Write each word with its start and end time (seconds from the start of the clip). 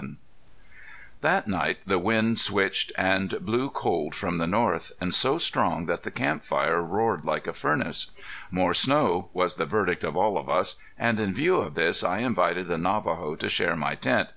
VII 0.00 0.16
That 1.22 1.48
night 1.48 1.78
the 1.84 1.98
wind 1.98 2.38
switched 2.38 2.92
and 2.96 3.34
blew 3.44 3.68
cold 3.68 4.14
from 4.14 4.38
the 4.38 4.46
north, 4.46 4.92
and 5.00 5.12
so 5.12 5.38
strong 5.38 5.86
that 5.86 6.04
the 6.04 6.12
camp 6.12 6.44
fire 6.44 6.80
roared 6.80 7.24
like 7.24 7.48
a 7.48 7.52
furnace. 7.52 8.12
"More 8.52 8.74
snow" 8.74 9.28
was 9.32 9.56
the 9.56 9.66
verdict 9.66 10.04
of 10.04 10.16
all 10.16 10.38
of 10.38 10.48
us, 10.48 10.76
and 10.96 11.18
in 11.18 11.34
view 11.34 11.56
of 11.56 11.74
this, 11.74 12.04
I 12.04 12.18
invited 12.18 12.68
the 12.68 12.78
Navajo 12.78 13.34
to 13.34 13.48
share 13.48 13.74
my 13.74 13.96
tent. 13.96 14.28